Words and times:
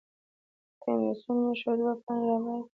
د 0.73 0.73
کمېسیون 0.83 1.37
مشر 1.45 1.73
دوه 1.79 1.93
پاڼې 2.03 2.25
راباسي. 2.29 2.69